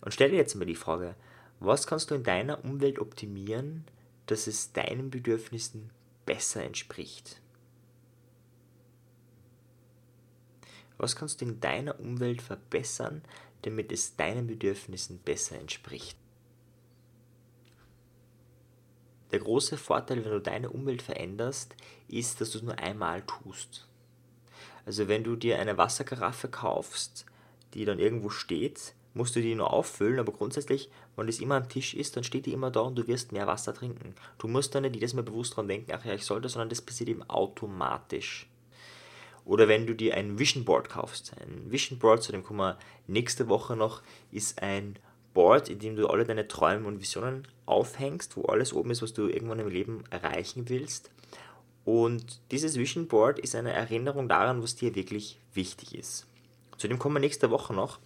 Und 0.00 0.12
stell 0.12 0.30
dir 0.30 0.36
jetzt 0.36 0.54
mal 0.54 0.64
die 0.64 0.74
Frage, 0.74 1.14
was 1.60 1.86
kannst 1.86 2.10
du 2.10 2.14
in 2.14 2.22
deiner 2.22 2.64
Umwelt 2.64 2.98
optimieren, 2.98 3.84
dass 4.26 4.46
es 4.46 4.72
deinen 4.72 5.10
Bedürfnissen 5.10 5.90
besser 6.24 6.62
entspricht? 6.62 7.40
Was 10.98 11.16
kannst 11.16 11.40
du 11.40 11.46
in 11.46 11.60
deiner 11.60 11.98
Umwelt 12.00 12.42
verbessern, 12.42 13.22
damit 13.62 13.92
es 13.92 14.16
deinen 14.16 14.46
Bedürfnissen 14.46 15.18
besser 15.18 15.58
entspricht? 15.58 16.18
Der 19.30 19.40
große 19.40 19.76
Vorteil, 19.76 20.24
wenn 20.24 20.32
du 20.32 20.40
deine 20.40 20.70
Umwelt 20.70 21.02
veränderst, 21.02 21.74
ist, 22.08 22.40
dass 22.40 22.50
du 22.50 22.58
es 22.58 22.64
nur 22.64 22.78
einmal 22.78 23.22
tust. 23.22 23.86
Also 24.86 25.06
wenn 25.06 25.22
du 25.22 25.36
dir 25.36 25.58
eine 25.58 25.76
Wasserkaraffe 25.76 26.48
kaufst, 26.48 27.26
die 27.74 27.84
dann 27.84 27.98
irgendwo 27.98 28.30
steht, 28.30 28.94
musst 29.14 29.36
du 29.36 29.40
die 29.40 29.54
nur 29.54 29.72
auffüllen, 29.72 30.18
aber 30.18 30.32
grundsätzlich, 30.32 30.90
wenn 31.16 31.26
das 31.26 31.40
immer 31.40 31.56
am 31.56 31.68
Tisch 31.68 31.94
ist, 31.94 32.16
dann 32.16 32.24
steht 32.24 32.46
die 32.46 32.52
immer 32.52 32.70
da 32.70 32.80
und 32.80 32.96
du 32.96 33.06
wirst 33.06 33.32
mehr 33.32 33.46
Wasser 33.46 33.74
trinken. 33.74 34.14
Du 34.38 34.48
musst 34.48 34.74
dann 34.74 34.82
nicht 34.82 34.94
jedes 34.94 35.14
Mal 35.14 35.22
bewusst 35.22 35.52
daran 35.52 35.68
denken, 35.68 35.92
ach 35.94 36.04
ja, 36.04 36.14
ich 36.14 36.24
sollte, 36.24 36.48
sondern 36.48 36.68
das 36.68 36.80
passiert 36.80 37.10
eben 37.10 37.28
automatisch. 37.28 38.48
Oder 39.44 39.66
wenn 39.66 39.86
du 39.86 39.94
dir 39.94 40.14
ein 40.14 40.38
Vision 40.38 40.64
Board 40.64 40.88
kaufst. 40.88 41.32
Ein 41.40 41.70
Vision 41.70 41.98
Board, 41.98 42.22
zu 42.22 42.32
dem 42.32 42.44
kommen 42.44 42.60
wir 42.60 42.78
nächste 43.06 43.48
Woche 43.48 43.76
noch, 43.76 44.02
ist 44.30 44.62
ein 44.62 44.98
Board, 45.34 45.68
in 45.68 45.78
dem 45.78 45.96
du 45.96 46.06
alle 46.06 46.24
deine 46.24 46.48
Träume 46.48 46.86
und 46.86 47.00
Visionen 47.00 47.48
aufhängst, 47.66 48.36
wo 48.36 48.44
alles 48.44 48.72
oben 48.72 48.90
ist, 48.90 49.02
was 49.02 49.14
du 49.14 49.26
irgendwann 49.26 49.58
im 49.58 49.68
Leben 49.68 50.04
erreichen 50.10 50.68
willst. 50.68 51.10
Und 51.84 52.40
dieses 52.50 52.76
Vision 52.76 53.08
Board 53.08 53.38
ist 53.38 53.54
eine 53.54 53.72
Erinnerung 53.72 54.28
daran, 54.28 54.62
was 54.62 54.76
dir 54.76 54.94
wirklich 54.94 55.40
wichtig 55.54 55.94
ist. 55.94 56.27
Zu 56.78 56.88
dem 56.88 56.98
kommen 56.98 57.16
wir 57.16 57.20
nächste 57.20 57.50
Woche 57.50 57.74
noch. 57.74 57.98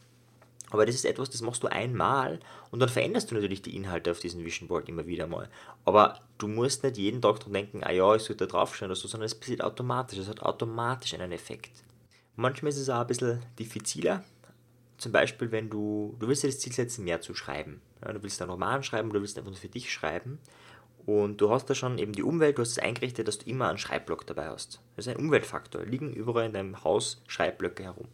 Aber 0.70 0.86
das 0.86 0.94
ist 0.94 1.04
etwas, 1.04 1.28
das 1.28 1.42
machst 1.42 1.62
du 1.62 1.68
einmal 1.68 2.40
und 2.70 2.80
dann 2.80 2.88
veränderst 2.88 3.30
du 3.30 3.34
natürlich 3.34 3.60
die 3.60 3.76
Inhalte 3.76 4.10
auf 4.10 4.20
diesem 4.20 4.42
Vision 4.42 4.68
Board 4.68 4.88
immer 4.88 5.06
wieder 5.06 5.26
mal. 5.26 5.50
Aber 5.84 6.20
du 6.38 6.48
musst 6.48 6.82
nicht 6.82 6.96
jeden 6.96 7.20
Tag 7.20 7.40
dran 7.40 7.52
denken, 7.52 7.84
ah 7.84 7.92
ja, 7.92 8.14
ich 8.16 8.22
sollte 8.22 8.46
da 8.46 8.52
draufstehen 8.52 8.90
oder 8.90 8.96
so, 8.96 9.06
sondern 9.06 9.26
es 9.26 9.34
passiert 9.34 9.62
automatisch. 9.62 10.18
Es 10.18 10.28
hat 10.28 10.40
automatisch 10.40 11.12
einen 11.12 11.30
Effekt. 11.30 11.84
Manchmal 12.36 12.70
ist 12.70 12.78
es 12.78 12.88
auch 12.88 13.02
ein 13.02 13.06
bisschen 13.06 13.42
diffiziler. 13.58 14.24
Zum 14.96 15.12
Beispiel, 15.12 15.52
wenn 15.52 15.68
du, 15.68 16.16
du 16.18 16.26
willst 16.26 16.42
dir 16.42 16.48
das 16.48 16.60
Ziel 16.60 16.72
setzen, 16.72 17.04
mehr 17.04 17.20
zu 17.20 17.34
schreiben. 17.34 17.82
Ja, 18.02 18.10
du 18.14 18.22
willst 18.22 18.40
einen 18.40 18.50
Roman 18.50 18.82
schreiben 18.82 19.10
oder 19.10 19.18
du 19.18 19.22
willst 19.22 19.36
einfach 19.36 19.50
nur 19.50 19.60
für 19.60 19.68
dich 19.68 19.92
schreiben. 19.92 20.38
Und 21.04 21.42
du 21.42 21.50
hast 21.50 21.68
da 21.68 21.74
schon 21.74 21.98
eben 21.98 22.12
die 22.12 22.22
Umwelt, 22.22 22.56
du 22.56 22.62
hast 22.62 22.70
es 22.70 22.78
eingerichtet, 22.78 23.28
dass 23.28 23.38
du 23.38 23.50
immer 23.50 23.68
einen 23.68 23.76
Schreibblock 23.76 24.26
dabei 24.26 24.48
hast. 24.48 24.80
Das 24.96 25.06
ist 25.06 25.12
ein 25.12 25.22
Umweltfaktor. 25.22 25.84
Liegen 25.84 26.14
überall 26.14 26.46
in 26.46 26.52
deinem 26.54 26.82
Haus 26.82 27.20
Schreibblöcke 27.26 27.82
herum. 27.82 28.08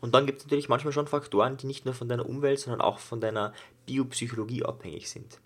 Und 0.00 0.14
dann 0.14 0.26
gibt 0.26 0.40
es 0.40 0.46
natürlich 0.46 0.68
manchmal 0.68 0.92
schon 0.92 1.06
Faktoren, 1.06 1.56
die 1.56 1.66
nicht 1.66 1.84
nur 1.84 1.94
von 1.94 2.08
deiner 2.08 2.28
Umwelt, 2.28 2.60
sondern 2.60 2.80
auch 2.80 2.98
von 2.98 3.20
deiner 3.20 3.52
Biopsychologie 3.86 4.64
abhängig 4.64 5.10
sind. 5.10 5.40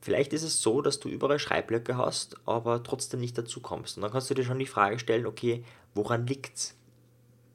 Vielleicht 0.00 0.32
ist 0.32 0.42
es 0.42 0.60
so, 0.60 0.82
dass 0.82 0.98
du 0.98 1.08
überall 1.08 1.38
Schreibblöcke 1.38 1.96
hast, 1.96 2.36
aber 2.44 2.82
trotzdem 2.82 3.20
nicht 3.20 3.38
dazu 3.38 3.60
kommst. 3.60 3.96
Und 3.96 4.02
dann 4.02 4.10
kannst 4.10 4.28
du 4.28 4.34
dir 4.34 4.44
schon 4.44 4.58
die 4.58 4.66
Frage 4.66 4.98
stellen, 4.98 5.26
okay, 5.26 5.64
woran 5.94 6.26
liegt's? 6.26 6.76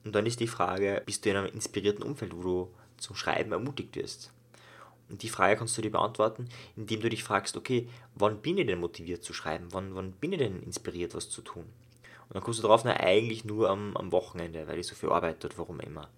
Und 0.04 0.14
dann 0.14 0.24
ist 0.24 0.40
die 0.40 0.46
Frage, 0.46 1.02
bist 1.04 1.24
du 1.24 1.30
in 1.30 1.36
einem 1.36 1.52
inspirierten 1.52 2.02
Umfeld, 2.02 2.34
wo 2.34 2.42
du 2.42 2.74
zum 2.96 3.16
Schreiben 3.16 3.52
ermutigt 3.52 3.94
wirst? 3.96 4.32
Und 5.10 5.22
die 5.22 5.28
Frage 5.28 5.56
kannst 5.56 5.76
du 5.76 5.82
dir 5.82 5.90
beantworten, 5.90 6.48
indem 6.76 7.00
du 7.00 7.10
dich 7.10 7.24
fragst, 7.24 7.56
okay, 7.56 7.88
wann 8.14 8.40
bin 8.40 8.56
ich 8.56 8.66
denn 8.66 8.80
motiviert 8.80 9.24
zu 9.24 9.34
schreiben? 9.34 9.68
Wann, 9.72 9.94
wann 9.94 10.12
bin 10.12 10.32
ich 10.32 10.38
denn 10.38 10.62
inspiriert, 10.62 11.14
was 11.14 11.28
zu 11.28 11.42
tun? 11.42 11.64
Und 11.64 12.34
dann 12.34 12.42
kommst 12.42 12.62
du 12.62 12.66
drauf, 12.66 12.82
na, 12.84 12.98
eigentlich 12.98 13.44
nur 13.44 13.70
am, 13.70 13.96
am 13.96 14.12
Wochenende, 14.12 14.66
weil 14.66 14.78
ich 14.78 14.86
so 14.86 14.94
viel 14.94 15.10
arbeite 15.10 15.46
oder 15.46 15.58
warum 15.58 15.80
immer. 15.80 16.08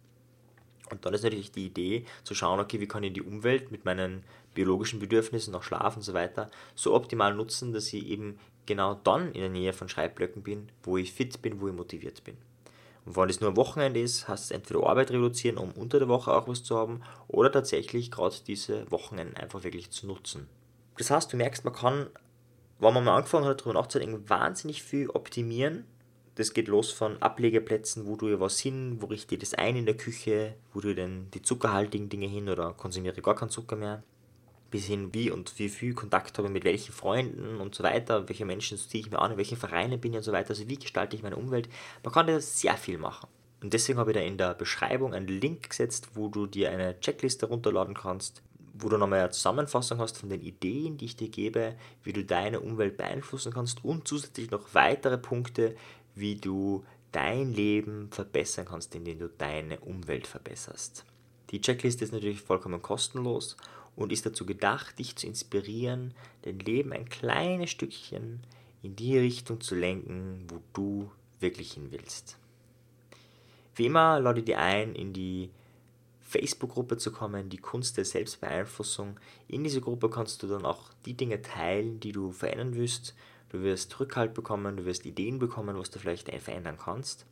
Und 0.91 1.05
dann 1.05 1.15
ist 1.15 1.23
natürlich 1.23 1.53
die 1.53 1.67
Idee 1.67 2.05
zu 2.25 2.35
schauen, 2.35 2.61
okay, 2.61 2.81
wie 2.81 2.89
kann 2.89 3.03
ich 3.03 3.13
die 3.13 3.23
Umwelt 3.23 3.71
mit 3.71 3.85
meinen 3.85 4.25
biologischen 4.55 4.99
Bedürfnissen, 4.99 5.53
nach 5.53 5.63
Schlaf 5.63 5.97
und 5.97 6.03
so 6.03 6.15
weiter, 6.15 6.51
so 6.75 6.95
optimal 6.95 7.35
nutzen, 7.35 7.73
dass 7.73 7.93
ich 7.93 8.07
eben 8.07 8.39
genau 8.67 8.95
dann 8.95 9.33
in 9.33 9.41
der 9.41 9.51
Nähe 9.51 9.73
von 9.73 9.89
Schreibblöcken 9.89 10.43
bin, 10.43 10.71
wo 10.83 10.97
ich 10.97 11.13
fit 11.13 11.41
bin, 11.43 11.61
wo 11.61 11.69
ich 11.69 11.75
motiviert 11.75 12.25
bin. 12.25 12.37
Und 13.07 13.17
wenn 13.17 13.31
es 13.31 13.41
nur 13.41 13.51
am 13.51 13.57
Wochenende 13.57 14.01
ist, 14.01 14.29
heißt 14.29 14.45
es 14.45 14.51
entweder 14.51 14.87
Arbeit 14.87 15.11
reduzieren, 15.11 15.57
um 15.57 15.73
unter 15.73 15.99
der 15.99 16.09
Woche 16.09 16.33
auch 16.33 16.49
was 16.49 16.63
zu 16.63 16.77
haben, 16.77 17.03
oder 17.29 17.51
tatsächlich 17.51 18.11
gerade 18.11 18.37
diese 18.47 18.91
Wochenenden 18.91 19.37
einfach 19.37 19.65
wirklich 19.65 19.91
zu 19.91 20.07
nutzen. 20.07 20.49
Das 20.99 21.11
heißt, 21.11 21.33
du 21.33 21.37
merkst, 21.37 21.65
man 21.65 21.75
kann, 21.75 22.07
wenn 22.79 22.95
man 22.95 23.05
mal 23.05 23.17
angefangen 23.17 23.47
hat, 23.47 23.61
darüber 23.61 23.75
nachzudenken, 23.75 24.29
wahnsinnig 24.29 24.83
viel 24.83 25.09
optimieren 25.11 25.85
das 26.41 26.55
geht 26.55 26.69
los 26.69 26.91
von 26.91 27.21
Ablegeplätzen, 27.23 28.07
wo 28.07 28.17
du 28.17 28.41
was 28.41 28.59
hin, 28.59 28.97
wo 29.01 29.07
richte 29.07 29.35
ich 29.35 29.41
das 29.41 29.55
ein 29.55 29.77
in 29.77 29.87
der 29.87 29.97
Küche, 29.97 30.55
wo 30.73 30.81
du 30.81 30.95
denn 30.95 31.31
die 31.33 31.43
zuckerhaltigen 31.43 32.09
Dinge 32.09 32.27
hin 32.27 32.49
oder 32.49 32.73
konsumiere 32.73 33.21
gar 33.23 33.35
keinen 33.35 33.51
Zucker 33.51 33.77
mehr, 33.77 34.03
bis 34.71 34.87
hin 34.87 35.13
wie 35.13 35.31
und 35.31 35.59
wie 35.59 35.69
viel 35.69 35.95
Kontakt 35.95 36.39
habe 36.39 36.49
ich 36.49 36.55
mit 36.55 36.65
welchen 36.65 36.93
Freunden 36.93 37.61
und 37.61 37.75
so 37.75 37.83
weiter, 37.83 38.29
welche 38.29 38.45
Menschen 38.45 38.79
ziehe 38.79 39.05
ich 39.05 39.11
mir 39.11 39.19
an, 39.19 39.33
in 39.33 39.37
welchen 39.37 39.59
Vereinen 39.59 40.01
bin 40.01 40.13
ich 40.13 40.19
und 40.19 40.23
so 40.23 40.33
weiter, 40.33 40.51
also 40.51 40.69
wie 40.69 40.79
gestalte 40.79 41.17
ich 41.17 41.23
meine 41.23 41.37
Umwelt. 41.37 41.69
Man 42.03 42.13
kann 42.13 42.27
da 42.27 42.41
sehr 42.41 42.77
viel 42.77 42.99
machen. 42.99 43.29
Und 43.63 43.75
deswegen 43.75 43.99
habe 43.99 44.11
ich 44.11 44.17
da 44.17 44.23
in 44.23 44.39
der 44.39 44.55
Beschreibung 44.55 45.13
einen 45.13 45.29
Link 45.29 45.69
gesetzt, 45.69 46.11
wo 46.15 46.29
du 46.29 46.47
dir 46.47 46.71
eine 46.71 46.99
Checkliste 47.01 47.47
runterladen 47.47 47.95
kannst, 47.95 48.43
wo 48.75 48.89
du 48.89 48.97
nochmal 48.97 49.21
eine 49.21 49.31
Zusammenfassung 49.31 49.99
hast 49.99 50.17
von 50.17 50.31
den 50.31 50.41
Ideen, 50.41 50.97
die 50.97 51.07
ich 51.07 51.17
dir 51.17 51.29
gebe, 51.29 51.75
wie 52.03 52.13
du 52.13 52.25
deine 52.25 52.61
Umwelt 52.61 52.97
beeinflussen 52.97 53.53
kannst 53.53 53.85
und 53.85 54.09
zusätzlich 54.09 54.51
noch 54.51 54.75
weitere 54.75 55.19
Punkte, 55.19 55.77
wie 56.15 56.37
du 56.37 56.85
dein 57.13 57.53
Leben 57.53 58.09
verbessern 58.11 58.67
kannst, 58.67 58.95
indem 58.95 59.19
du 59.19 59.29
deine 59.29 59.81
Umwelt 59.81 60.27
verbesserst. 60.27 61.05
Die 61.51 61.61
Checkliste 61.61 62.05
ist 62.05 62.13
natürlich 62.13 62.41
vollkommen 62.41 62.83
kostenlos 62.83 63.57
und 63.97 64.13
ist 64.13 64.25
dazu 64.25 64.47
gedacht, 64.47 64.99
dich 64.99 65.17
zu 65.17 65.27
inspirieren, 65.27 66.15
dein 66.43 66.59
Leben 66.61 66.93
ein 66.93 67.09
kleines 67.09 67.71
Stückchen 67.71 68.41
in 68.83 68.97
die 68.97 69.19
Richtung 69.19 69.61
zu 69.61 69.75
lenken, 69.75 70.47
wo 70.49 70.61
du 70.73 71.11
wirklich 71.41 71.73
hin 71.73 71.89
willst. 71.91 72.39
Wie 73.75 73.87
immer 73.87 74.21
lade 74.21 74.41
ich 74.41 74.47
dir 74.47 74.59
ein, 74.59 74.95
in 74.95 75.13
die 75.13 75.51
Facebook-Gruppe 76.21 76.97
zu 76.97 77.11
kommen, 77.11 77.49
die 77.49 77.59
Kunst 77.59 77.97
der 77.97 78.05
Selbstbeeinflussung. 78.05 79.19
In 79.49 79.65
dieser 79.65 79.81
Gruppe 79.81 80.09
kannst 80.09 80.43
du 80.43 80.47
dann 80.47 80.65
auch 80.65 80.91
die 81.05 81.15
Dinge 81.15 81.43
teilen, 81.43 81.99
die 81.99 82.13
du 82.13 82.31
verändern 82.31 82.75
willst 82.75 83.15
du 83.51 83.63
wirst 83.63 83.99
Rückhalt 84.01 84.35
bekommen, 84.35 84.77
du 84.77 84.85
wirst 84.85 85.07
Ideen 85.07 85.39
bekommen, 85.39 85.79
was 85.79 85.91
du 85.91 85.99
vielleicht 85.99 86.31
verändern 86.41 86.79
kannst. 86.83 87.27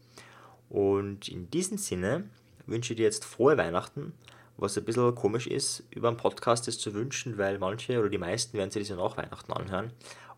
Und 0.68 1.28
in 1.28 1.50
diesem 1.50 1.78
Sinne 1.78 2.28
wünsche 2.66 2.92
ich 2.92 2.98
dir 2.98 3.04
jetzt 3.04 3.24
frohe 3.24 3.56
Weihnachten, 3.56 4.12
was 4.58 4.76
ein 4.76 4.84
bisschen 4.84 5.14
komisch 5.14 5.46
ist, 5.46 5.84
über 5.90 6.08
einen 6.08 6.16
Podcast 6.16 6.66
das 6.66 6.78
zu 6.78 6.92
wünschen, 6.92 7.38
weil 7.38 7.58
manche 7.58 7.98
oder 7.98 8.08
die 8.08 8.18
meisten 8.18 8.58
werden 8.58 8.70
sich 8.70 8.82
das 8.82 8.90
ja 8.90 8.96
nach 8.96 9.16
Weihnachten 9.16 9.52
anhören. 9.52 9.92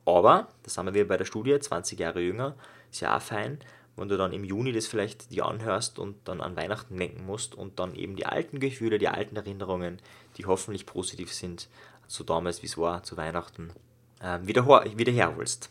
Aber, 0.04 0.48
das 0.62 0.78
haben 0.78 0.92
wir 0.94 1.08
bei 1.08 1.16
der 1.16 1.24
Studie, 1.24 1.58
20 1.58 1.98
Jahre 1.98 2.20
jünger, 2.20 2.54
ist 2.90 3.00
ja 3.00 3.16
auch 3.16 3.22
fein, 3.22 3.58
wenn 3.96 4.08
du 4.08 4.16
dann 4.16 4.32
im 4.32 4.44
Juni 4.44 4.72
das 4.72 4.86
vielleicht 4.86 5.30
dir 5.32 5.46
anhörst 5.46 5.98
und 5.98 6.16
dann 6.24 6.40
an 6.40 6.56
Weihnachten 6.56 6.96
denken 6.96 7.24
musst 7.26 7.54
und 7.54 7.78
dann 7.78 7.94
eben 7.94 8.16
die 8.16 8.26
alten 8.26 8.60
Gefühle, 8.60 8.98
die 8.98 9.08
alten 9.08 9.36
Erinnerungen, 9.36 9.98
die 10.36 10.46
hoffentlich 10.46 10.86
positiv 10.86 11.32
sind, 11.32 11.68
so 12.06 12.24
damals 12.24 12.62
wie 12.62 12.66
es 12.66 12.78
war, 12.78 13.02
zu 13.02 13.16
Weihnachten, 13.16 13.72
äh, 14.20 14.38
wieder, 14.42 14.66
wieder 14.96 15.12
herholst. 15.12 15.70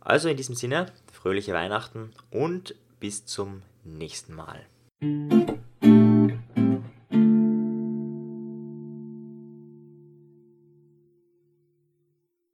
Also 0.00 0.28
in 0.28 0.36
diesem 0.36 0.54
Sinne, 0.54 0.86
fröhliche 1.12 1.52
Weihnachten 1.52 2.12
und 2.30 2.74
bis 3.00 3.26
zum 3.26 3.62
nächsten 3.84 4.34
Mal. 4.34 4.66